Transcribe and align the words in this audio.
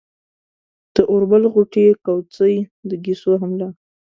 د 0.93 0.97
اوربل 1.11 1.43
غوټې، 1.53 1.85
کوڅۍ، 2.05 2.55
د 2.89 2.91
ګيسو 3.03 3.31
هم 3.41 3.51
لا 3.59 3.69